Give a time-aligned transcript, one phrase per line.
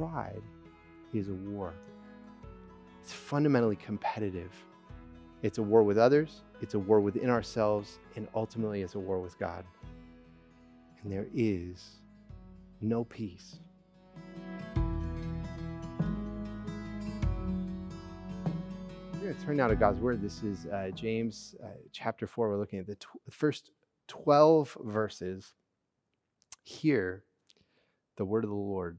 [0.00, 0.42] pride
[1.12, 1.74] is a war.
[3.02, 4.50] It's fundamentally competitive.
[5.42, 9.20] It's a war with others, it's a war within ourselves, and ultimately it's a war
[9.20, 9.64] with God.
[11.02, 12.00] And there is
[12.80, 13.56] no peace.
[19.14, 20.22] We're going to turn now to God's Word.
[20.22, 22.48] This is uh, James uh, chapter 4.
[22.48, 23.70] We're looking at the tw- first
[24.08, 25.52] 12 verses.
[26.64, 27.24] Hear
[28.16, 28.98] the word of the Lord.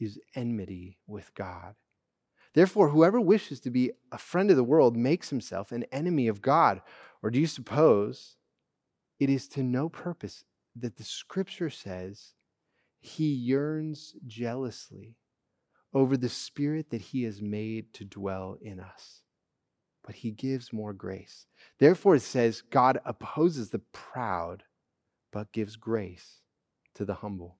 [0.00, 1.74] is enmity with God?
[2.54, 6.42] Therefore, whoever wishes to be a friend of the world makes himself an enemy of
[6.42, 6.82] God.
[7.22, 8.36] Or do you suppose
[9.20, 12.34] it is to no purpose that the scripture says
[12.98, 15.16] he yearns jealously
[15.94, 19.22] over the spirit that he has made to dwell in us?
[20.04, 21.46] But he gives more grace.
[21.78, 24.64] Therefore, it says, God opposes the proud,
[25.30, 26.40] but gives grace
[26.94, 27.59] to the humble.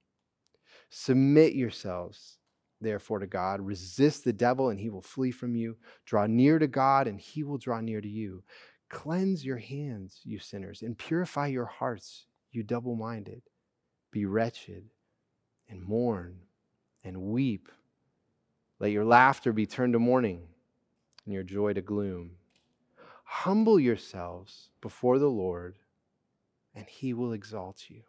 [0.91, 2.39] Submit yourselves
[2.81, 3.61] therefore to God.
[3.61, 5.77] Resist the devil, and he will flee from you.
[6.05, 8.43] Draw near to God, and he will draw near to you.
[8.89, 13.43] Cleanse your hands, you sinners, and purify your hearts, you double minded.
[14.11, 14.91] Be wretched
[15.69, 16.41] and mourn
[17.05, 17.69] and weep.
[18.81, 20.49] Let your laughter be turned to mourning
[21.25, 22.33] and your joy to gloom.
[23.25, 25.79] Humble yourselves before the Lord,
[26.75, 28.03] and he will exalt you.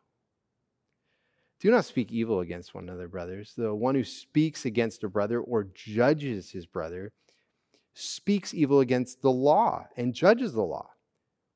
[1.62, 3.54] Do not speak evil against one another, brothers.
[3.56, 7.14] The one who speaks against a brother or judges his brother
[7.94, 10.90] speaks evil against the law and judges the law.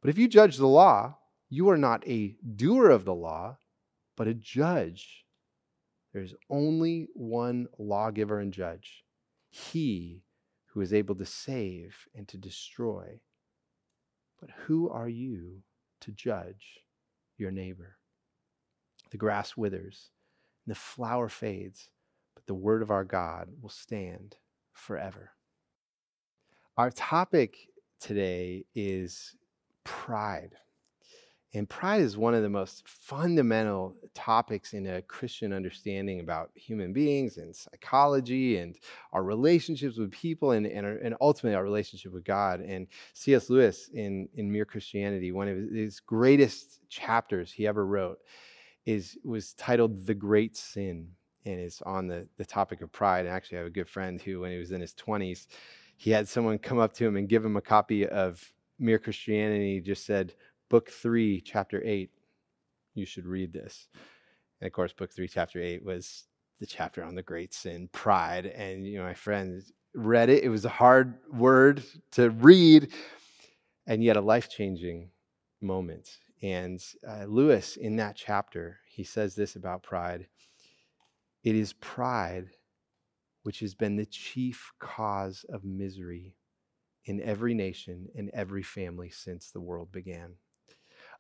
[0.02, 1.18] But if you judge the law,
[1.50, 3.57] you are not a doer of the law,
[4.16, 5.25] but a judge.
[6.13, 9.03] There's only one lawgiver and judge,
[9.50, 10.22] he
[10.68, 13.22] who is able to save and to destroy.
[14.40, 15.63] But who are you
[16.01, 16.81] to judge
[17.38, 17.97] your neighbor?
[19.16, 20.09] The grass withers,
[20.66, 21.90] and the flower fades,
[22.34, 24.36] but the word of our God will stand
[24.74, 25.31] forever.
[26.76, 27.56] Our topic
[27.98, 29.38] today is
[29.86, 30.56] pride.
[31.54, 36.92] And pride is one of the most fundamental topics in a Christian understanding about human
[36.92, 38.75] beings and psychology and
[39.14, 42.59] our relationships with people and, and, our, and ultimately our relationship with God.
[42.59, 43.50] And C.S.
[43.50, 48.20] Lewis, in, in Mere Christianity, one of his greatest chapters he ever wrote,
[48.85, 51.09] is was titled The Great Sin.
[51.46, 53.25] And it's on the, the topic of pride.
[53.25, 55.46] And actually, I have a good friend who, when he was in his 20s,
[55.96, 58.44] he had someone come up to him and give him a copy of
[58.79, 60.34] Mere Christianity, just said,
[60.69, 62.09] Book 3, Chapter 8.
[62.95, 63.88] You should read this.
[64.59, 66.24] And of course, Book 3, Chapter 8 was
[66.59, 68.47] the chapter on the great sin, pride.
[68.47, 69.62] And, you know, my friend
[69.94, 70.44] read it.
[70.44, 72.91] It was a hard word to read,
[73.85, 75.09] and yet a life changing
[75.62, 76.18] moment.
[76.41, 80.28] And uh, Lewis, in that chapter, he says this about pride
[81.44, 82.47] it is pride
[83.44, 86.35] which has been the chief cause of misery
[87.06, 90.34] in every nation and every family since the world began.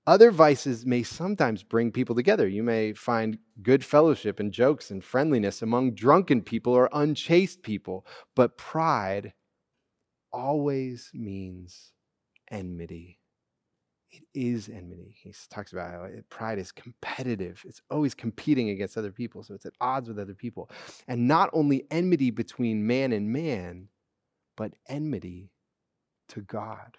[0.07, 2.47] Other vices may sometimes bring people together.
[2.47, 8.05] You may find good fellowship and jokes and friendliness among drunken people or unchaste people,
[8.35, 9.33] but pride
[10.31, 11.91] always means
[12.49, 13.19] enmity.
[14.15, 15.15] It is enmity.
[15.21, 17.63] He talks about how pride is competitive.
[17.65, 20.69] It's always competing against other people, so it's at odds with other people.
[21.07, 23.89] And not only enmity between man and man,
[24.55, 25.51] but enmity
[26.29, 26.97] to God.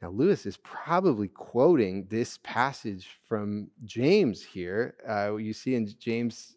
[0.00, 4.96] Now, Lewis is probably quoting this passage from James here.
[5.08, 6.56] Uh, you see in James,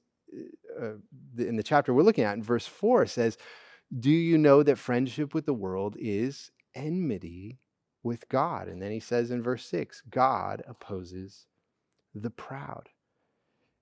[0.81, 0.93] uh, uh
[1.37, 3.37] in the chapter we're looking at, in verse 4, says,
[3.99, 7.59] Do you know that friendship with the world is enmity
[8.05, 8.67] with God.
[8.67, 11.47] And then he says in verse 6 God opposes
[12.13, 12.87] the proud.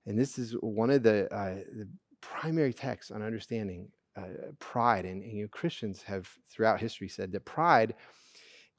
[0.05, 1.87] And this is one of the, uh, the
[2.21, 5.05] primary texts on understanding uh, pride.
[5.05, 7.95] And, and you know, Christians have throughout history said that pride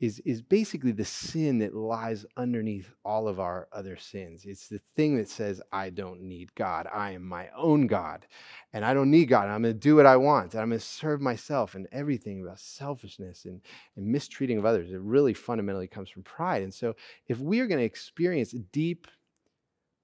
[0.00, 4.44] is, is basically the sin that lies underneath all of our other sins.
[4.44, 6.88] It's the thing that says, I don't need God.
[6.92, 8.26] I am my own God.
[8.72, 9.48] And I don't need God.
[9.48, 10.52] I'm going to do what I want.
[10.52, 13.60] And I'm going to serve myself and everything about selfishness and,
[13.96, 14.90] and mistreating of others.
[14.90, 16.62] It really fundamentally comes from pride.
[16.62, 16.96] And so
[17.28, 19.06] if we are going to experience deep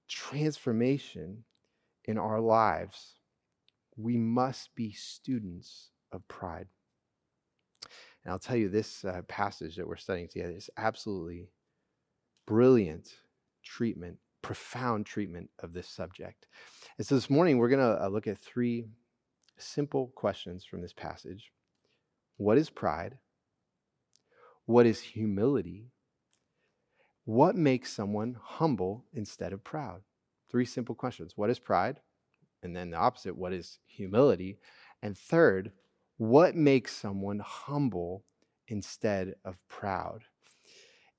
[0.07, 1.43] transformation
[2.05, 3.15] in our lives,
[3.97, 6.67] we must be students of pride.
[8.23, 11.49] And I'll tell you, this uh, passage that we're studying together is absolutely
[12.45, 13.09] brilliant
[13.63, 16.47] treatment, profound treatment of this subject.
[16.97, 18.85] And so this morning, we're going to uh, look at three
[19.57, 21.51] simple questions from this passage
[22.37, 23.17] What is pride?
[24.65, 25.91] What is humility?
[27.25, 30.01] What makes someone humble instead of proud?
[30.49, 31.33] Three simple questions.
[31.35, 31.99] What is pride?
[32.63, 34.59] And then the opposite, what is humility?
[35.01, 35.71] And third,
[36.21, 38.23] what makes someone humble
[38.67, 40.23] instead of proud?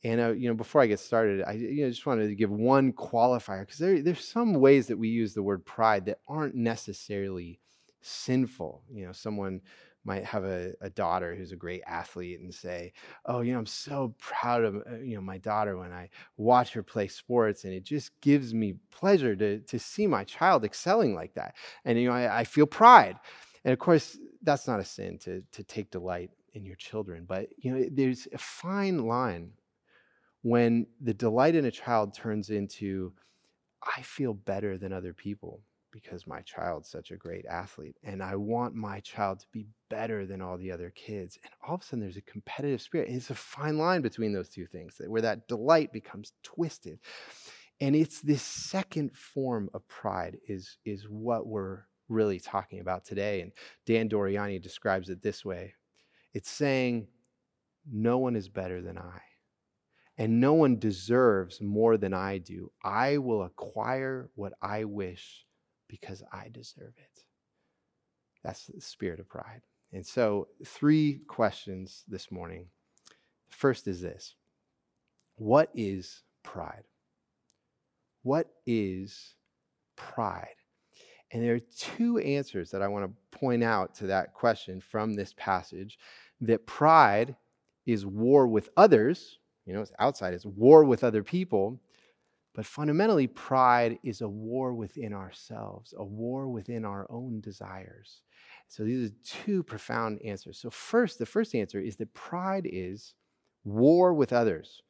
[0.05, 2.53] And uh, you know, before I get started, I you know, just wanted to give
[2.53, 6.55] one qualifier because there, there's some ways that we use the word pride that aren't
[6.55, 7.59] necessarily
[8.01, 8.85] sinful.
[8.93, 9.61] You know, someone
[10.05, 12.93] might have a, a daughter who's a great athlete and say,
[13.27, 16.75] "Oh, you know, I'm so proud of uh, you know my daughter when I watch
[16.75, 21.13] her play sports, and it just gives me pleasure to to see my child excelling
[21.13, 23.17] like that, and you know, I, I feel pride."
[23.65, 27.49] And of course, that's not a sin to to take delight in your children, but
[27.59, 29.53] you know, there's a fine line
[30.43, 33.13] when the delight in a child turns into,
[33.97, 35.63] "I feel better than other people."
[35.93, 40.27] because my child's such a great athlete and I want my child to be better
[40.27, 41.39] than all the other kids.
[41.45, 43.09] And all of a sudden there's a competitive spirit.
[43.09, 46.99] And it's a fine line between those two things where that delight becomes twisted.
[47.81, 53.41] And it's this second form of pride is, is what we're really talking about today.
[53.41, 53.53] And
[53.87, 55.75] Dan Doriani describes it this way
[56.35, 57.09] it's saying,
[57.91, 59.21] No one is better than I
[60.19, 62.71] and no one deserves more than I do.
[62.85, 65.47] I will acquire what I wish
[65.89, 67.25] because I deserve it.
[68.45, 69.63] That's the spirit of pride.
[69.93, 72.67] And so, three questions this morning.
[73.51, 74.35] First is this
[75.37, 76.85] What is pride?
[78.23, 79.35] What is
[79.97, 80.62] pride?
[81.33, 85.15] And there are two answers that I want to point out to that question from
[85.15, 85.99] this passage
[86.41, 87.37] that pride
[87.87, 91.81] is war with others, you know, it's outside, it's war with other people,
[92.55, 98.23] but fundamentally, pride is a war within ourselves, a war within our own desires.
[98.69, 100.59] So these are two profound answers.
[100.59, 103.15] So, first, the first answer is that pride is
[103.65, 104.83] war with others.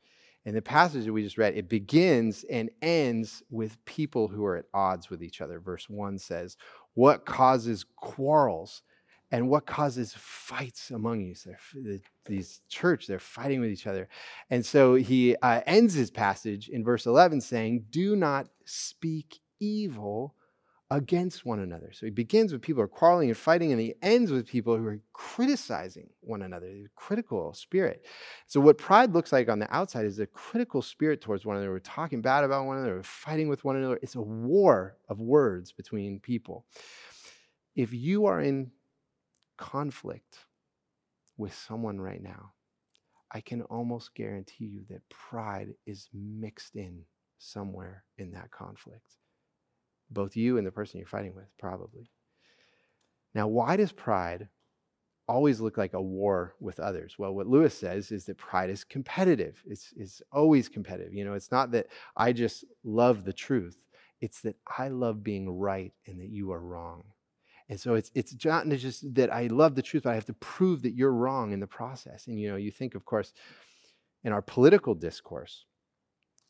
[0.44, 4.56] And the passage that we just read, it begins and ends with people who are
[4.56, 5.60] at odds with each other.
[5.60, 6.56] Verse 1 says,
[6.94, 8.82] What causes quarrels?
[9.32, 11.34] and what causes fights among you.
[11.34, 11.52] So
[12.26, 14.08] these church, they're fighting with each other.
[14.50, 20.34] And so he uh, ends his passage in verse 11 saying, Do not speak evil
[20.92, 21.90] against one another.
[21.92, 24.76] So he begins with people who are quarreling and fighting, and he ends with people
[24.76, 28.04] who are criticizing one another, the critical spirit.
[28.46, 31.72] So what pride looks like on the outside is a critical spirit towards one another.
[31.72, 33.98] We're talking bad about one another, we're fighting with one another.
[34.02, 36.66] It's a war of words between people.
[37.74, 38.70] If you are in
[39.56, 40.40] conflict
[41.38, 42.52] with someone right now,
[43.30, 47.06] I can almost guarantee you that pride is mixed in
[47.38, 49.16] somewhere in that conflict.
[50.12, 52.10] Both you and the person you're fighting with, probably.
[53.34, 54.48] Now, why does pride
[55.28, 57.14] always look like a war with others?
[57.18, 59.62] Well, what Lewis says is that pride is competitive.
[59.66, 61.14] It's, it's always competitive.
[61.14, 61.86] You know, it's not that
[62.16, 63.78] I just love the truth,
[64.20, 67.04] it's that I love being right and that you are wrong.
[67.68, 70.34] And so it's it's not just that I love the truth, but I have to
[70.34, 72.26] prove that you're wrong in the process.
[72.26, 73.32] And you know, you think, of course,
[74.24, 75.64] in our political discourse,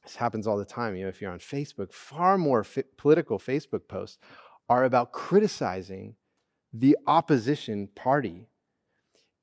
[0.02, 0.96] this happens all the time.
[0.96, 4.18] You know, if you're on Facebook, far more fi- political Facebook posts
[4.68, 6.16] are about criticizing
[6.72, 8.48] the opposition party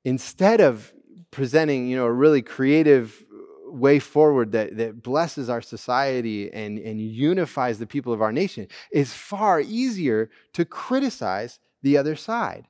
[0.04, 0.92] instead of
[1.30, 6.78] presenting, you know, a really creative uh, way forward that, that blesses our society and,
[6.78, 12.66] and unifies the people of our nation It's far easier to criticize the other side.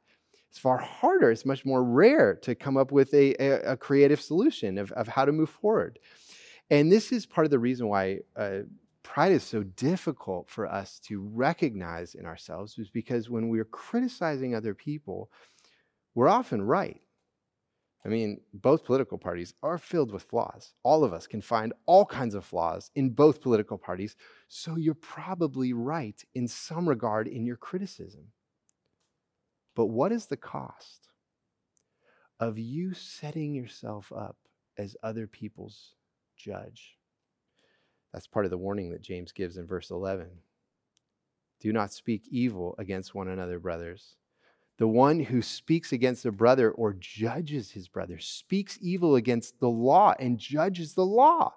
[0.51, 4.21] It's far harder, it's much more rare to come up with a, a, a creative
[4.21, 5.99] solution of, of how to move forward.
[6.71, 8.61] And this is part of the reason why uh,
[9.03, 14.55] pride is so difficult for us to recognize in ourselves, is because when we're criticizing
[14.55, 15.31] other people,
[16.15, 17.01] we're often right.
[18.05, 20.73] I mean, both political parties are filled with flaws.
[20.83, 24.17] All of us can find all kinds of flaws in both political parties.
[24.49, 28.29] So you're probably right in some regard in your criticism.
[29.75, 31.09] But what is the cost
[32.39, 34.37] of you setting yourself up
[34.79, 35.95] as other people's
[36.41, 36.97] judge?
[38.13, 40.29] That's part of the warning that James gives in verse 11.
[41.61, 44.17] Do not speak evil against one another, brothers.
[44.79, 49.69] The one who speaks against a brother or judges his brother speaks evil against the
[49.69, 51.53] law and judges the law.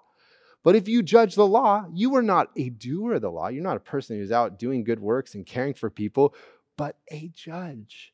[0.62, 3.48] But if you judge the law, you are not a doer of the law.
[3.48, 6.34] You're not a person who's out doing good works and caring for people,
[6.76, 8.12] but a judge.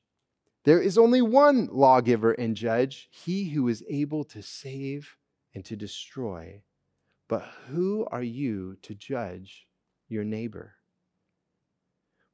[0.65, 5.17] There is only one lawgiver and judge, he who is able to save
[5.55, 6.63] and to destroy.
[7.29, 9.67] But who are you to judge
[10.09, 10.75] your neighbor?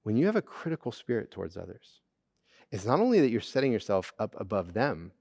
[0.03, 2.01] When you have a critical spirit towards others,
[2.71, 5.13] it's not only that you're setting yourself up above them,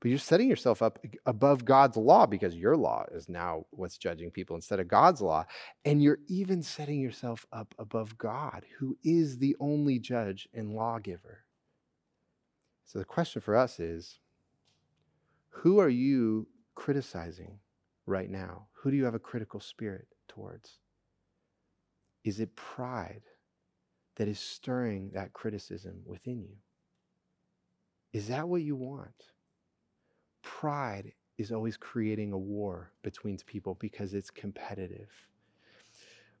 [0.00, 4.30] but you're setting yourself up above God's law because your law is now what's judging
[4.30, 5.46] people instead of God's law.
[5.86, 11.44] And you're even setting yourself up above God, who is the only judge and lawgiver.
[12.84, 14.18] So the question for us is
[15.48, 16.48] who are you
[16.84, 17.58] criticizing
[18.06, 18.66] right now?
[18.74, 20.78] Who do you have a critical spirit towards?
[22.24, 23.22] Is it pride
[24.16, 26.56] that is stirring that criticism within you?
[28.12, 29.32] Is that what you want?
[30.44, 35.10] pride is always creating a war between people because it's competitive.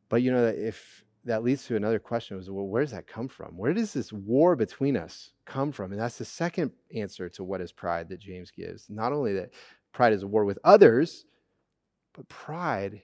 [0.08, 3.06] But you know, that if that leads to another question was, well, where does that
[3.06, 3.56] come from?
[3.56, 5.90] Where does this war between us come from?
[5.90, 8.88] And that's the second answer to what is pride that James gives.
[8.90, 9.50] Not only that
[9.94, 11.24] pride is a war with others,
[12.12, 13.02] but pride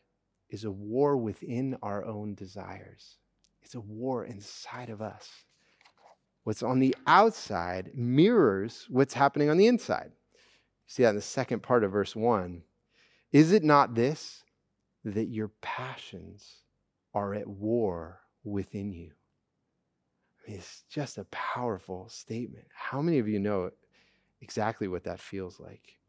[0.51, 3.17] is a war within our own desires.
[3.63, 5.31] It's a war inside of us.
[6.45, 10.13] What's on the outside mirrors what's happening on the inside.
[10.87, 12.63] See that in the second part of verse 1.
[13.33, 14.43] Is it not this,
[15.05, 16.63] that your passions
[17.15, 19.13] are at war within you?
[20.45, 22.65] I mean, it's just a powerful statement.
[22.75, 23.71] How many of you know
[24.41, 26.00] exactly what that feels like?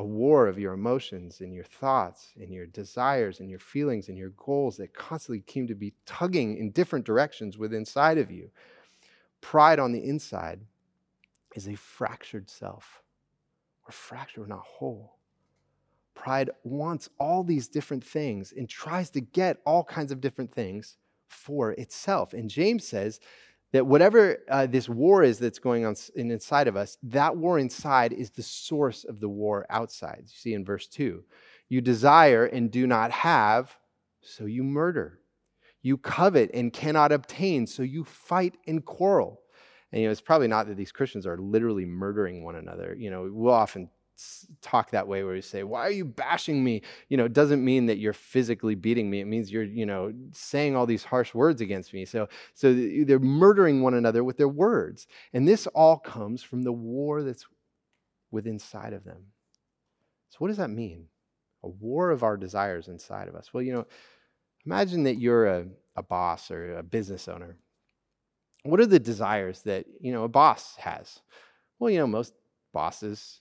[0.00, 4.16] A war of your emotions and your thoughts and your desires and your feelings and
[4.16, 8.50] your goals that constantly seem to be tugging in different directions within inside of you.
[9.42, 10.60] Pride on the inside
[11.54, 13.02] is a fractured self.
[13.84, 15.18] We're fractured, we're not whole.
[16.14, 20.96] Pride wants all these different things and tries to get all kinds of different things
[21.28, 22.32] for itself.
[22.32, 23.20] And James says
[23.72, 28.12] that whatever uh, this war is that's going on inside of us, that war inside
[28.12, 30.22] is the source of the war outside.
[30.22, 31.22] You see in verse 2
[31.68, 33.76] you desire and do not have,
[34.20, 35.20] so you murder.
[35.82, 39.40] You covet and cannot obtain, so you fight and quarrel.
[39.92, 42.94] And you know, it's probably not that these Christians are literally murdering one another.
[42.98, 43.88] You know, we'll often
[44.62, 46.82] talk that way where we say, Why are you bashing me?
[47.08, 49.20] You know, it doesn't mean that you're physically beating me.
[49.20, 52.04] It means you're, you know, saying all these harsh words against me.
[52.04, 55.06] So, so they're murdering one another with their words.
[55.32, 57.46] And this all comes from the war that's
[58.30, 59.26] within inside of them.
[60.30, 61.06] So, what does that mean?
[61.62, 63.52] A war of our desires inside of us.
[63.52, 63.86] Well, you know,
[64.66, 67.56] imagine that you're a, a boss or a business owner
[68.62, 71.20] what are the desires that you know a boss has
[71.78, 72.34] well you know most
[72.72, 73.40] bosses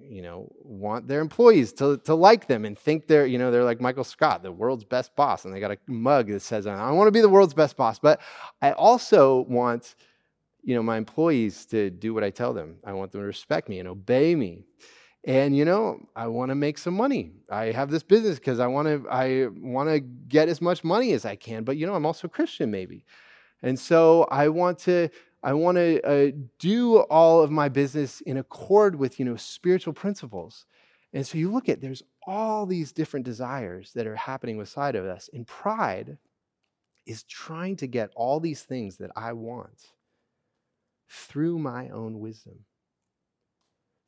[0.00, 3.64] you know want their employees to, to like them and think they're you know they're
[3.64, 6.90] like michael scott the world's best boss and they got a mug that says i
[6.90, 7.98] want to be the world's best boss.
[7.98, 8.20] But
[8.62, 9.94] i also want
[10.62, 12.76] you know my employees to do what i tell them.
[12.84, 14.64] I want them to respect me and obey me.
[15.24, 17.32] And you know i want to make some money.
[17.50, 21.12] I have this business because i want to i want to get as much money
[21.12, 21.64] as i can.
[21.64, 23.04] But you know i'm also christian maybe.
[23.62, 25.08] And so I want to
[25.42, 29.92] I want to uh, do all of my business in accord with, you know, spiritual
[29.92, 30.66] principles.
[31.12, 35.06] And so you look at there's all these different desires that are happening within of
[35.06, 35.30] us.
[35.32, 36.18] And pride
[37.06, 39.92] is trying to get all these things that I want
[41.08, 42.64] through my own wisdom,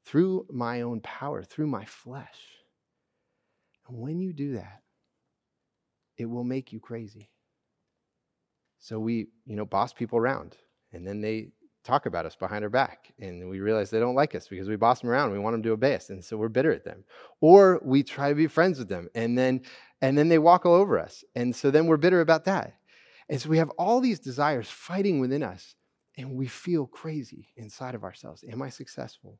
[0.05, 2.39] through my own power, through my flesh.
[3.89, 4.83] And when you do that,
[6.19, 7.31] it will make you crazy.
[8.79, 10.57] So we, you know, boss people around,
[10.93, 11.49] and then they
[11.83, 14.77] talk about us behind our back, and we realize they don't like us because we
[14.77, 15.33] boss them around.
[15.33, 17.05] We want them to obey us, and so we're bitter at them.
[17.41, 19.63] Or we try to be friends with them, and then
[20.03, 22.75] and then they walk all over us, and so then we're bitter about that.
[23.29, 25.77] And so we have all these desires fighting within us,
[26.17, 28.45] and we feel crazy inside of ourselves.
[28.51, 29.39] Am I successful?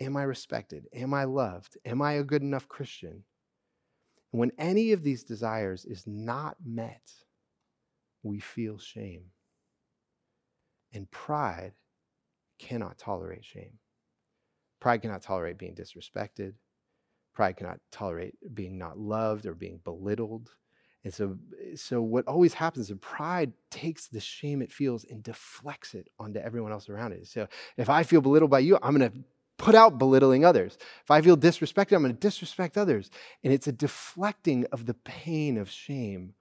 [0.00, 0.86] Am I respected?
[0.94, 1.76] Am I loved?
[1.84, 3.24] Am I a good enough Christian?
[4.36, 7.10] when any of these desires is not met,
[8.22, 9.24] we feel shame.
[10.96, 11.72] And pride
[12.58, 13.74] cannot tolerate shame.
[14.80, 16.54] Pride cannot tolerate being disrespected.
[17.34, 20.48] Pride cannot tolerate being not loved or being belittled.
[21.04, 21.36] And so,
[21.74, 26.40] so what always happens is pride takes the shame it feels and deflects it onto
[26.40, 27.26] everyone else around it.
[27.26, 29.18] So if I feel belittled by you, I'm going to
[29.58, 30.78] put out belittling others.
[31.04, 33.10] If I feel disrespected, I'm going to disrespect others.
[33.44, 36.32] And it's a deflecting of the pain of shame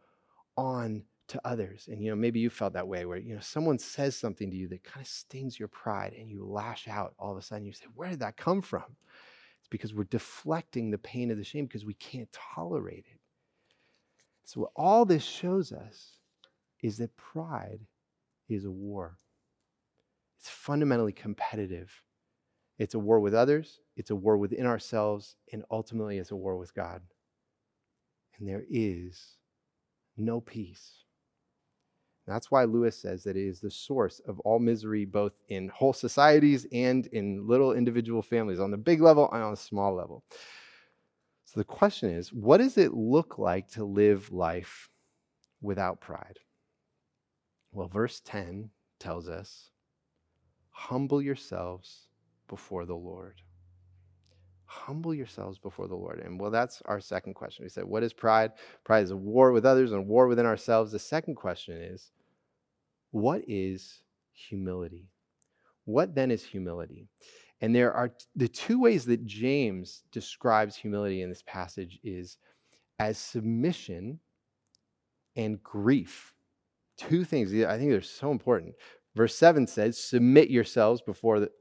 [0.56, 1.88] on to others.
[1.92, 4.56] And you know, maybe you felt that way where you know someone says something to
[4.56, 7.66] you that kind of stings your pride and you lash out all of a sudden.
[7.66, 8.96] You say, Where did that come from?
[9.60, 13.20] It's because we're deflecting the pain of the shame because we can't tolerate it.
[14.44, 16.20] So, all this shows us
[16.82, 17.80] is that pride
[18.48, 19.18] is a war.
[20.40, 22.04] It's fundamentally competitive.
[22.78, 26.58] It's a war with others, it's a war within ourselves, and ultimately it's a war
[26.58, 27.02] with God.
[28.38, 29.38] And there is
[30.18, 31.05] no peace.
[32.28, 35.94] That's why Lewis says that it is the source of all misery, both in whole
[35.94, 40.24] societies and in little individual families, on the big level and on the small level.
[41.46, 44.90] So the question is what does it look like to live life
[45.62, 46.40] without pride?
[47.72, 49.70] Well, verse 10 tells us
[50.72, 52.08] humble yourselves
[52.48, 53.42] before the Lord.
[54.66, 56.20] Humble yourselves before the Lord.
[56.20, 57.64] And well, that's our second question.
[57.64, 58.52] We said, What is pride?
[58.84, 60.92] Pride is a war with others and war within ourselves.
[60.92, 62.12] The second question is,
[63.16, 64.02] What is
[64.34, 65.08] humility?
[65.86, 67.08] What then is humility?
[67.62, 72.38] And there are the two ways that James describes humility in this passage is
[73.00, 74.20] as submission
[75.34, 76.34] and grief.
[76.98, 78.76] Two things I think they're so important.
[79.16, 81.52] Verse 7 says, Submit yourselves before the,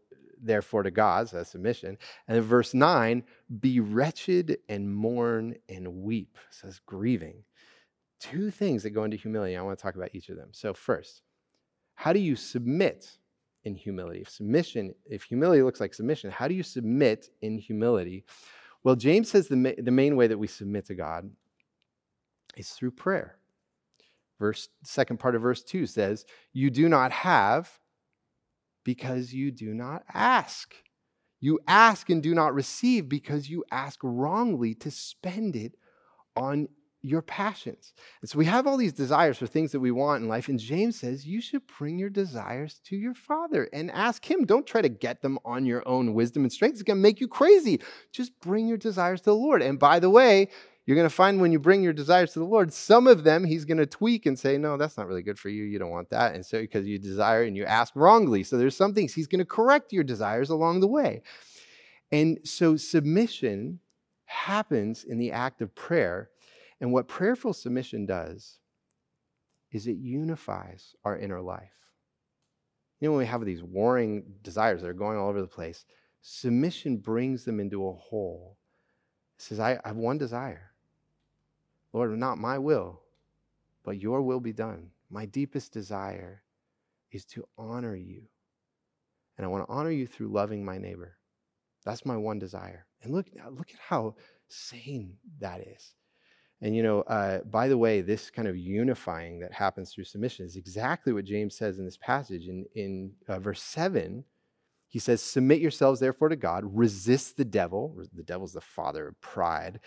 [0.42, 1.98] therefore to God, so that's submission.
[2.26, 3.22] And verse 9,
[3.60, 7.44] be wretched and mourn and weep, says grieving.
[8.18, 9.56] Two things that go into humility.
[9.56, 10.48] I want to talk about each of them.
[10.50, 11.22] So, first,
[11.94, 13.18] how do you submit
[13.64, 14.20] in humility?
[14.20, 18.24] If submission, if humility looks like submission, how do you submit in humility?
[18.82, 21.30] Well, James says the, ma- the main way that we submit to God
[22.56, 23.38] is through prayer.
[24.38, 27.78] Verse second part of verse 2 says, "You do not have
[28.84, 30.74] because you do not ask.
[31.40, 35.76] You ask and do not receive because you ask wrongly to spend it
[36.36, 36.68] on
[37.04, 37.92] your passions.
[38.22, 40.48] And so we have all these desires for things that we want in life.
[40.48, 44.46] And James says you should bring your desires to your father and ask him.
[44.46, 46.74] Don't try to get them on your own wisdom and strength.
[46.74, 47.80] It's going to make you crazy.
[48.10, 49.60] Just bring your desires to the Lord.
[49.60, 50.48] And by the way,
[50.86, 53.44] you're going to find when you bring your desires to the Lord, some of them
[53.44, 55.64] he's going to tweak and say, no, that's not really good for you.
[55.64, 56.34] You don't want that.
[56.34, 58.44] And so because you desire and you ask wrongly.
[58.44, 61.20] So there's some things he's going to correct your desires along the way.
[62.10, 63.80] And so submission
[64.24, 66.30] happens in the act of prayer
[66.84, 68.58] and what prayerful submission does
[69.72, 71.72] is it unifies our inner life.
[73.00, 75.86] You know, when we have these warring desires that are going all over the place,
[76.20, 78.58] submission brings them into a whole.
[79.38, 80.72] It says, I, I have one desire.
[81.94, 83.00] Lord, not my will,
[83.82, 84.90] but your will be done.
[85.08, 86.42] My deepest desire
[87.10, 88.24] is to honor you.
[89.38, 91.16] And I want to honor you through loving my neighbor.
[91.86, 92.84] That's my one desire.
[93.02, 94.16] And look, look at how
[94.48, 95.94] sane that is.
[96.60, 100.46] And you know, uh, by the way, this kind of unifying that happens through submission
[100.46, 102.48] is exactly what James says in this passage.
[102.48, 104.24] In, in uh, verse 7,
[104.88, 107.96] he says, Submit yourselves therefore to God, resist the devil.
[108.14, 109.80] The devil's the father of pride,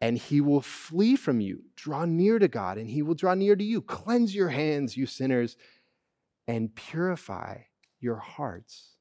[0.00, 1.62] and he will flee from you.
[1.74, 3.80] Draw near to God, and he will draw near to you.
[3.80, 5.56] Cleanse your hands, you sinners,
[6.46, 7.62] and purify
[7.98, 8.96] your hearts,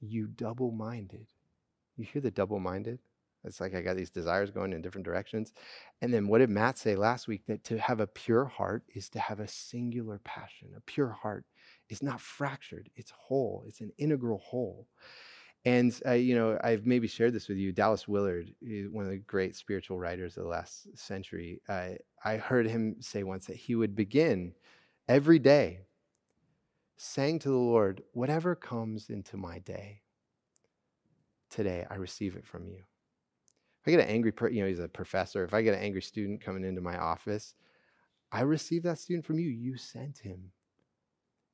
[0.00, 1.26] you double minded.
[1.96, 3.00] You hear the double minded?
[3.48, 5.52] It's like I got these desires going in different directions.
[6.00, 7.42] And then what did Matt say last week?
[7.46, 10.68] That to have a pure heart is to have a singular passion.
[10.76, 11.44] A pure heart
[11.88, 14.86] is not fractured, it's whole, it's an integral whole.
[15.64, 17.72] And, uh, you know, I've maybe shared this with you.
[17.72, 21.90] Dallas Willard, one of the great spiritual writers of the last century, uh,
[22.24, 24.54] I heard him say once that he would begin
[25.08, 25.80] every day
[26.96, 30.02] saying to the Lord, Whatever comes into my day,
[31.50, 32.82] today I receive it from you.
[33.88, 35.44] I get an angry, you know, he's a professor.
[35.44, 37.54] If I get an angry student coming into my office,
[38.30, 39.48] I receive that student from you.
[39.48, 40.52] You sent him.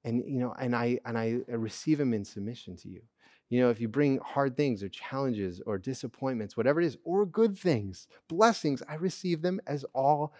[0.02, 3.02] And, you know, and I, and I receive him in submission to you.
[3.50, 7.24] You know, if you bring hard things or challenges or disappointments, whatever it is, or
[7.24, 10.34] good things, blessings, I receive them as all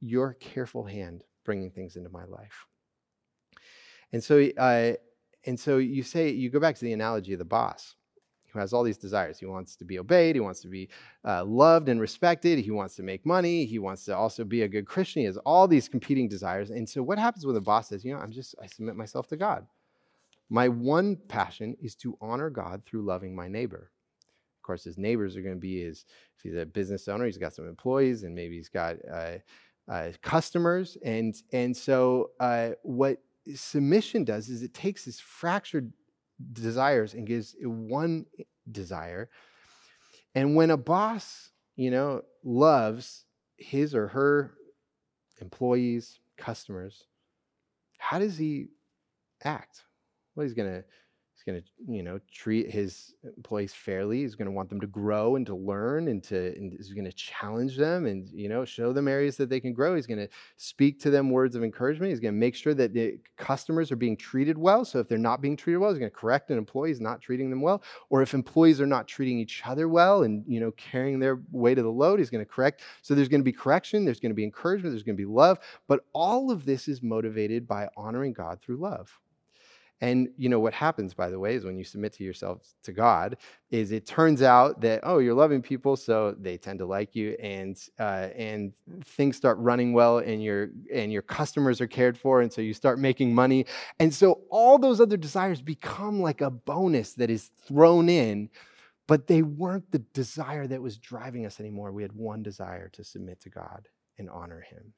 [0.00, 2.66] your careful hand bringing things into my life.
[4.14, 4.94] And so, uh,
[5.44, 7.96] and so you say, you go back to the analogy of the boss
[8.54, 9.38] who has all these desires.
[9.38, 10.88] He wants to be obeyed, he wants to be
[11.24, 14.68] uh, loved and respected, he wants to make money, he wants to also be a
[14.68, 15.20] good Christian.
[15.20, 16.70] He has all these competing desires.
[16.70, 19.26] And so, what happens when the boss says, You know, I'm just, I submit myself
[19.28, 19.66] to God?
[20.48, 23.90] My one passion is to honor God through loving my neighbor.
[24.58, 26.04] Of course, his neighbors are going to be his,
[26.36, 29.38] if he's a business owner, he's got some employees and maybe he's got uh,
[29.88, 30.96] uh, customers.
[31.04, 33.18] And, and so, uh, what
[33.54, 35.92] submission does is it takes this fractured
[36.52, 38.26] desires and gives one
[38.70, 39.30] desire.
[40.34, 43.24] And when a boss, you know, loves
[43.56, 44.54] his or her
[45.40, 47.04] employees, customers,
[47.98, 48.68] how does he
[49.44, 49.82] act?
[50.34, 50.84] Well, he's going to
[51.44, 54.20] going to, you know, treat his employees fairly.
[54.20, 57.04] He's going to want them to grow and to learn and to, and he's going
[57.04, 59.94] to challenge them and, you know, show them areas that they can grow.
[59.94, 62.10] He's going to speak to them words of encouragement.
[62.10, 64.84] He's going to make sure that the customers are being treated well.
[64.84, 67.50] So if they're not being treated well, he's going to correct an employee not treating
[67.50, 67.82] them well.
[68.10, 71.78] Or if employees are not treating each other well and, you know, carrying their weight
[71.78, 72.82] of the load, he's going to correct.
[73.02, 74.04] So there's going to be correction.
[74.04, 74.92] There's going to be encouragement.
[74.92, 75.58] There's going to be love.
[75.88, 79.18] But all of this is motivated by honoring God through love.
[80.00, 82.92] And you know what happens, by the way, is when you submit to yourself to
[82.92, 83.36] God,
[83.70, 87.36] is it turns out that oh, you're loving people, so they tend to like you,
[87.40, 88.72] and uh, and
[89.04, 92.74] things start running well, and your and your customers are cared for, and so you
[92.74, 93.66] start making money,
[94.00, 98.50] and so all those other desires become like a bonus that is thrown in,
[99.06, 101.92] but they weren't the desire that was driving us anymore.
[101.92, 104.92] We had one desire to submit to God and honor Him.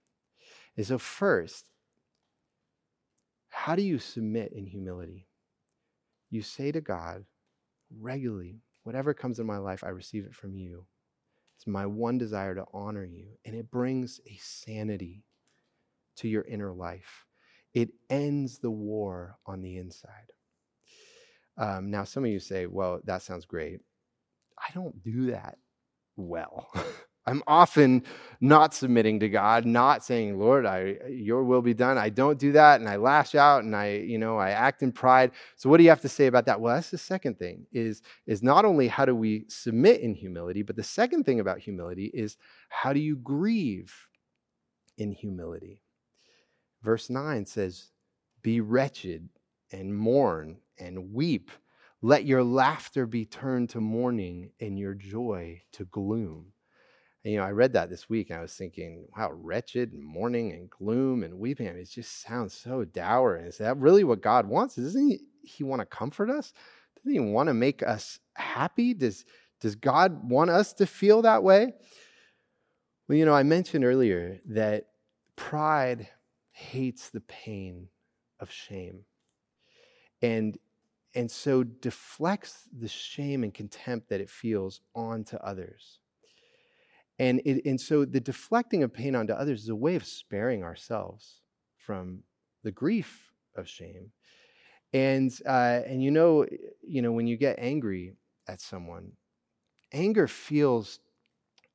[0.76, 1.70] And so first,
[3.57, 5.27] how do you submit in humility?
[6.29, 7.25] You say to God
[7.99, 10.87] regularly, whatever comes in my life, I receive it from you.
[11.57, 13.38] It's my one desire to honor you.
[13.47, 15.25] And it brings a sanity
[16.16, 17.25] to your inner life.
[17.73, 20.33] It ends the war on the inside.
[21.57, 23.81] Um, now, some of you say, well, that sounds great.
[24.59, 25.57] I don't do that
[26.14, 26.69] well.
[27.26, 28.04] I'm often
[28.40, 31.98] not submitting to God, not saying, Lord, I, your will be done.
[31.98, 32.80] I don't do that.
[32.80, 35.32] And I lash out and I, you know, I act in pride.
[35.56, 36.60] So what do you have to say about that?
[36.60, 40.62] Well, that's the second thing is, is not only how do we submit in humility,
[40.62, 42.36] but the second thing about humility is
[42.68, 43.92] how do you grieve
[44.96, 45.82] in humility?
[46.82, 47.90] Verse 9 says,
[48.42, 49.30] Be wretched
[49.72, 51.50] and mourn and weep.
[52.02, 56.52] Let your laughter be turned to mourning and your joy to gloom.
[57.26, 60.06] And, you know, I read that this week and I was thinking, wow, wretched and
[60.06, 61.66] mourning and gloom and weeping.
[61.66, 63.34] I mean, it just sounds so dour.
[63.34, 64.76] And is that really what God wants?
[64.76, 66.52] Doesn't he, he want to comfort us?
[66.94, 68.94] Doesn't he want to make us happy?
[68.94, 69.24] Does,
[69.60, 71.72] does God want us to feel that way?
[73.08, 74.84] Well, you know, I mentioned earlier that
[75.34, 76.06] pride
[76.52, 77.88] hates the pain
[78.38, 79.00] of shame.
[80.22, 80.56] And
[81.12, 85.98] and so deflects the shame and contempt that it feels onto others.
[87.18, 90.62] And, it, and so the deflecting of pain onto others is a way of sparing
[90.62, 91.40] ourselves
[91.79, 92.20] from
[92.62, 94.12] the grief of shame.
[94.92, 96.46] And, uh, and you know,
[96.83, 98.14] you know, when you get angry
[98.48, 99.12] at someone,
[99.92, 101.00] anger feels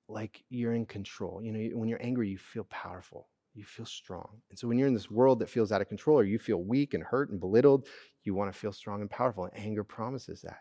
[0.07, 1.41] like you're in control.
[1.41, 4.41] You know, when you're angry, you feel powerful, you feel strong.
[4.49, 6.63] And so when you're in this world that feels out of control or you feel
[6.63, 7.87] weak and hurt and belittled,
[8.23, 9.45] you want to feel strong and powerful.
[9.45, 10.59] And anger promises that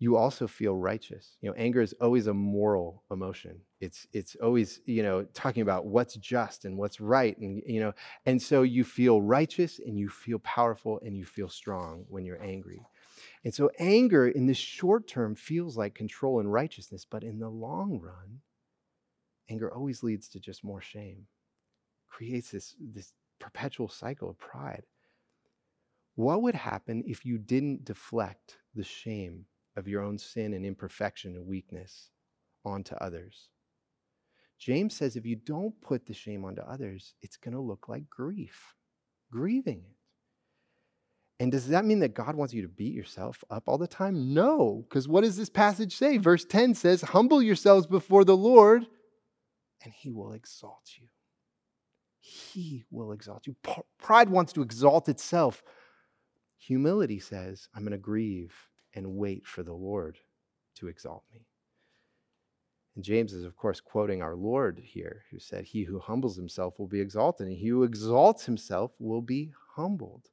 [0.00, 1.36] you also feel righteous.
[1.42, 3.60] You know, anger is always a moral emotion.
[3.80, 7.92] It's it's always, you know, talking about what's just and what's right and you know,
[8.24, 12.42] and so you feel righteous and you feel powerful and you feel strong when you're
[12.42, 12.80] angry.
[13.44, 17.50] And so anger in the short term feels like control and righteousness, but in the
[17.50, 18.40] long run,
[19.50, 21.26] anger always leads to just more shame.
[22.08, 24.84] Creates this this perpetual cycle of pride.
[26.14, 29.44] What would happen if you didn't deflect the shame
[29.76, 32.10] of your own sin and imperfection and weakness
[32.64, 33.48] onto others.
[34.58, 38.08] James says if you don't put the shame onto others, it's going to look like
[38.10, 38.74] grief,
[39.30, 39.96] grieving it.
[41.42, 44.34] And does that mean that God wants you to beat yourself up all the time?
[44.34, 46.18] No, because what does this passage say?
[46.18, 48.86] Verse 10 says, Humble yourselves before the Lord,
[49.82, 51.06] and he will exalt you.
[52.18, 53.56] He will exalt you.
[53.98, 55.62] Pride wants to exalt itself.
[56.58, 58.52] Humility says, I'm going to grieve
[58.94, 60.18] and wait for the Lord
[60.76, 61.46] to exalt me.
[62.96, 66.78] And James is, of course, quoting our Lord here, who said, He who humbles himself
[66.78, 70.28] will be exalted, and he who exalts himself will be humbled.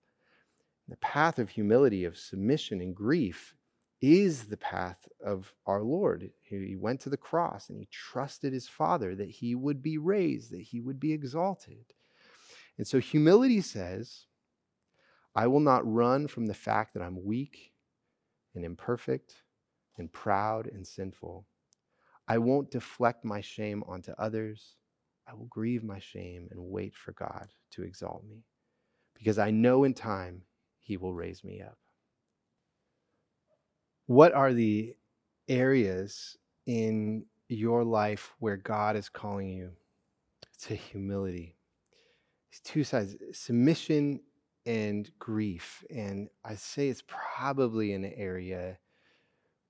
[0.87, 3.55] The path of humility, of submission and grief,
[4.01, 6.29] is the path of our Lord.
[6.43, 10.51] He went to the cross and he trusted his Father that he would be raised,
[10.51, 11.93] that he would be exalted.
[12.77, 14.25] And so humility says,
[15.35, 17.73] I will not run from the fact that I'm weak
[18.57, 19.43] and imperfect
[19.97, 21.45] and proud and sinful.
[22.27, 24.75] I won't deflect my shame onto others.
[25.27, 28.43] I will grieve my shame and wait for God to exalt me
[29.13, 30.41] because I know in time
[30.79, 31.77] he will raise me up.
[34.07, 34.95] What are the
[35.47, 39.71] areas in your life where God is calling you
[40.63, 41.57] to humility?
[42.51, 44.21] It's two sides submission
[44.67, 45.83] and grief.
[45.89, 48.77] And I say it's probably an area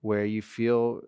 [0.02, 1.04] where you feel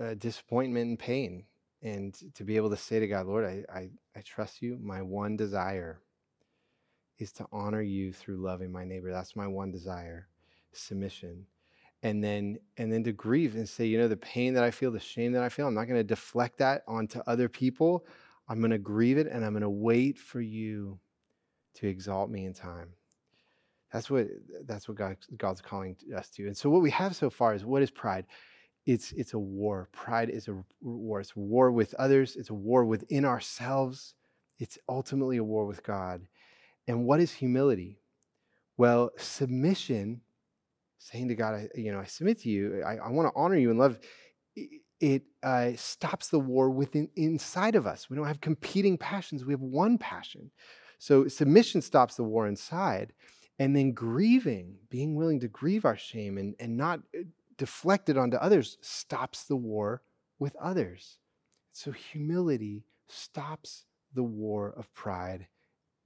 [0.00, 1.44] uh, disappointment and pain.
[1.82, 4.78] And to be able to say to God, Lord, I, I, I trust you.
[4.82, 6.02] My one desire
[7.18, 9.12] is to honor you through loving my neighbor.
[9.12, 10.28] That's my one desire.
[10.72, 11.46] submission
[12.02, 14.90] and then and then to grieve and say you know the pain that i feel
[14.90, 18.06] the shame that i feel i'm not going to deflect that onto other people
[18.48, 20.98] i'm going to grieve it and i'm going to wait for you
[21.74, 22.90] to exalt me in time
[23.92, 24.28] that's what
[24.66, 26.46] that's what God, god's calling us to.
[26.46, 28.26] And so what we have so far is what is pride?
[28.86, 29.88] It's it's a war.
[29.92, 31.20] Pride is a war.
[31.20, 32.36] It's a war with others.
[32.36, 34.14] It's a war within ourselves.
[34.58, 36.22] It's ultimately a war with god.
[36.86, 37.98] And what is humility?
[38.76, 40.22] Well submission
[41.00, 43.56] saying to God, I, you know, I submit to you, I, I want to honor
[43.56, 43.98] you and love,
[45.00, 48.10] it uh, stops the war within inside of us.
[48.10, 49.44] We don't have competing passions.
[49.44, 50.50] We have one passion.
[50.98, 53.14] So submission stops the war inside.
[53.60, 57.24] And then grieving, being willing to grieve our shame and, and not uh,
[57.58, 60.02] deflect it onto others, stops the war
[60.38, 61.18] with others.
[61.72, 65.46] So humility stops the war of pride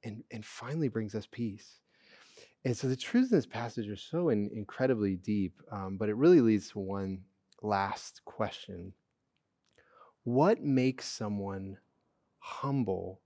[0.03, 1.79] and, and finally brings us peace.
[2.65, 6.17] And so the truths in this passage are so in, incredibly deep, um, but it
[6.17, 7.21] really leads to one
[7.63, 8.95] last question
[10.25, 11.79] What makes someone
[12.39, 13.21] humble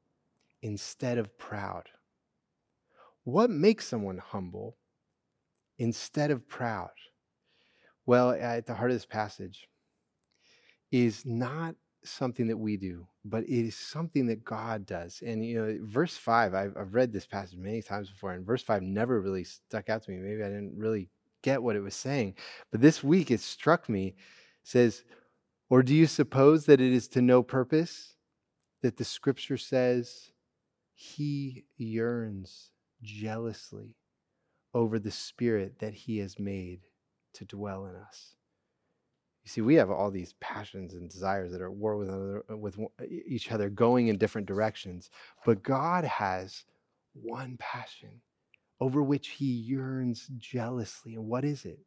[0.60, 1.88] instead of proud?
[3.28, 4.78] What makes someone humble
[5.76, 6.88] instead of proud?
[8.06, 9.68] Well, at the heart of this passage
[10.90, 15.22] is not something that we do, but it is something that God does.
[15.22, 18.62] And you know, verse five, I've, I've read this passage many times before, and verse
[18.62, 20.16] five never really stuck out to me.
[20.16, 21.10] Maybe I didn't really
[21.42, 22.34] get what it was saying,
[22.70, 24.06] but this week it struck me.
[24.06, 24.14] It
[24.62, 25.04] says,
[25.68, 28.14] "Or do you suppose that it is to no purpose
[28.80, 30.32] that the Scripture says
[30.94, 32.70] He yearns
[33.02, 33.96] jealously
[34.74, 36.80] over the Spirit that He has made
[37.34, 38.34] to dwell in us?"
[39.44, 42.44] You see, we have all these passions and desires that are at war with, other,
[42.50, 45.08] uh, with each other, going in different directions.
[45.46, 46.66] But God has
[47.14, 48.20] one passion
[48.78, 51.14] over which he yearns jealously.
[51.14, 51.78] And what is it?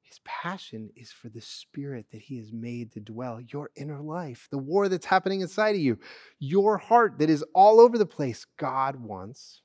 [0.00, 4.48] His passion is for the spirit that he has made to dwell, your inner life,
[4.50, 5.98] the war that's happening inside of you,
[6.38, 8.46] your heart that is all over the place.
[8.56, 9.60] God wants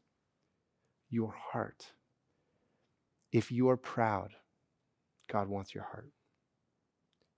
[1.13, 1.93] your heart.
[3.31, 4.33] If you are proud,
[5.31, 6.11] God wants your heart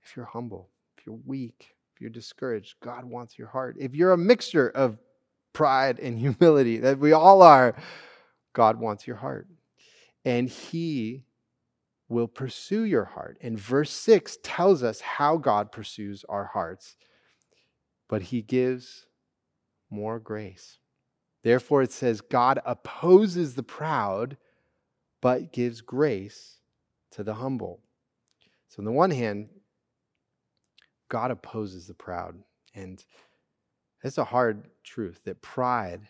[0.06, 3.76] if you're humble, if you're weak, if you're discouraged, God wants your heart.
[3.80, 5.00] If you're a mixture of
[5.54, 7.76] pride and humility, that we all are,
[8.54, 9.48] God wants your heart.
[10.24, 11.24] And He
[12.08, 13.38] will pursue your heart.
[13.42, 16.96] And verse 6 tells us how God pursues our hearts,
[18.08, 19.08] but He gives
[19.90, 20.78] more grace.
[21.46, 24.36] Therefore, it says, God opposes the proud,
[25.22, 26.58] but gives grace
[27.12, 27.82] to the humble.
[28.68, 29.50] So, on the one hand,
[31.08, 32.40] God opposes the proud.
[32.74, 33.06] And
[34.04, 36.02] it's a hard truth that pride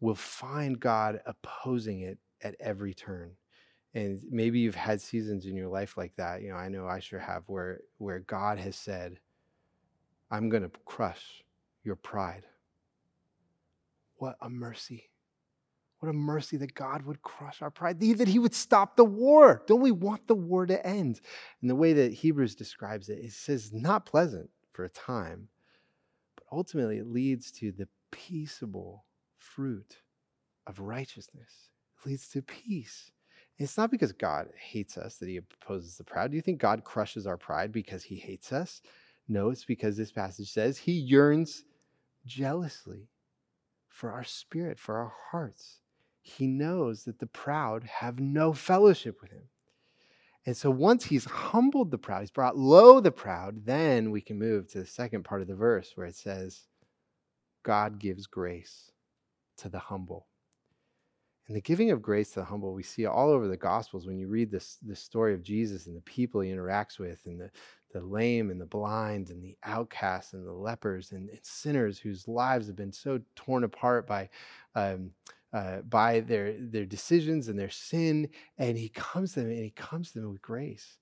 [0.00, 3.32] will find God opposing it at every turn.
[3.92, 6.40] And maybe you've had seasons in your life like that.
[6.40, 9.20] You know, I know I sure have where where God has said,
[10.30, 11.44] I'm going to crush
[11.84, 12.46] your pride.
[14.22, 15.10] What a mercy.
[15.98, 19.64] What a mercy that God would crush our pride, that He would stop the war.
[19.66, 21.20] Don't we want the war to end?
[21.60, 25.48] And the way that Hebrews describes it, it says, not pleasant for a time,
[26.36, 29.06] but ultimately it leads to the peaceable
[29.38, 29.96] fruit
[30.68, 31.70] of righteousness.
[31.98, 33.10] It leads to peace.
[33.58, 36.30] And it's not because God hates us that He opposes the proud.
[36.30, 38.82] Do you think God crushes our pride because He hates us?
[39.26, 41.64] No, it's because this passage says He yearns
[42.24, 43.08] jealously
[43.92, 45.82] for our spirit, for our hearts
[46.22, 49.48] he knows that the proud have no fellowship with him.
[50.46, 54.38] And so once he's humbled the proud, he's brought low the proud, then we can
[54.38, 56.66] move to the second part of the verse where it says,
[57.64, 58.92] God gives grace
[59.58, 60.26] to the humble.
[61.48, 64.18] And the giving of grace to the humble, we see all over the Gospels when
[64.18, 67.50] you read this, this story of Jesus and the people he interacts with, and the,
[67.92, 72.28] the lame and the blind, and the outcasts and the lepers, and, and sinners whose
[72.28, 74.28] lives have been so torn apart by
[74.74, 75.10] um,
[75.52, 79.70] uh, by their their decisions and their sin, and he comes to them and he
[79.70, 80.98] comes to them with grace.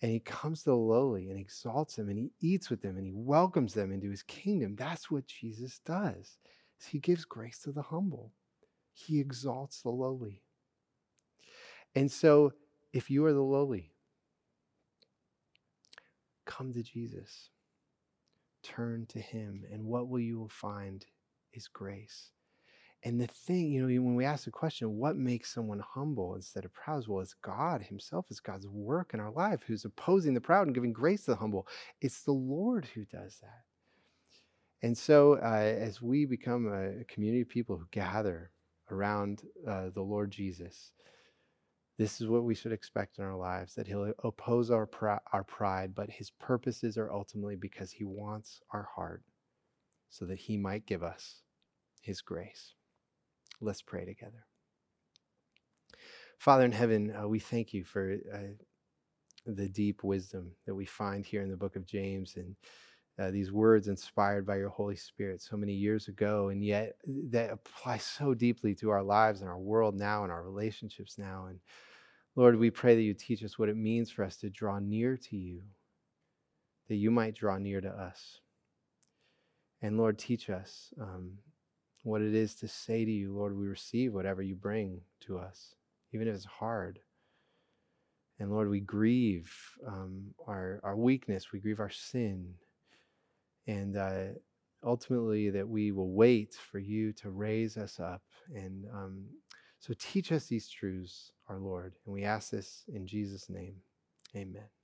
[0.00, 3.04] And he comes to the lowly and exalts them and he eats with them and
[3.04, 4.76] he welcomes them into his kingdom.
[4.76, 6.38] That's what Jesus does.
[6.88, 8.32] He gives grace to the humble.
[9.06, 10.42] He exalts the lowly.
[11.94, 12.52] And so
[12.92, 13.92] if you are the lowly,
[16.46, 17.50] come to Jesus.
[18.62, 21.06] Turn to him and what will you find
[21.52, 22.32] is grace.
[23.04, 26.64] And the thing, you know, when we ask the question, what makes someone humble instead
[26.64, 27.06] of proud?
[27.06, 30.74] Well, it's God Himself, it's God's work in our life who's opposing the proud and
[30.74, 31.68] giving grace to the humble.
[32.00, 33.62] It's the Lord who does that.
[34.82, 38.50] And so, uh, as we become a community of people who gather
[38.92, 40.92] around uh, the Lord Jesus,
[41.98, 45.44] This is what we should expect in our lives that He'll oppose our, pr- our
[45.44, 49.22] pride, but His purposes are ultimately because He wants our heart
[50.10, 51.42] so that He might give us
[52.02, 52.74] His grace.
[53.60, 54.46] Let's pray together.
[56.38, 58.38] Father in heaven, uh, we thank you for uh,
[59.46, 62.56] the deep wisdom that we find here in the book of James and
[63.18, 66.96] uh, these words inspired by your Holy Spirit so many years ago, and yet
[67.30, 71.46] that apply so deeply to our lives and our world now and our relationships now.
[71.48, 71.58] And
[72.36, 75.16] Lord, we pray that you teach us what it means for us to draw near
[75.16, 75.62] to you,
[76.88, 78.38] that you might draw near to us.
[79.82, 81.38] And Lord, teach us um,
[82.04, 85.74] what it is to say to you, Lord, we receive whatever you bring to us,
[86.12, 87.00] even if it's hard.
[88.38, 89.52] And Lord, we grieve
[89.84, 92.54] um, our, our weakness, we grieve our sin.
[93.68, 94.24] And uh,
[94.84, 98.22] ultimately, that we will wait for you to raise us up.
[98.52, 99.26] And um,
[99.78, 101.94] so teach us these truths, our Lord.
[102.04, 103.76] And we ask this in Jesus' name.
[104.34, 104.77] Amen.